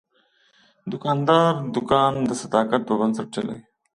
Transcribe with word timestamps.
دوکاندار 0.91 1.53
دوکان 1.75 2.13
د 2.29 2.31
صداقت 2.41 2.81
په 2.85 2.93
بنسټ 2.99 3.27
چلوي. 3.35 3.61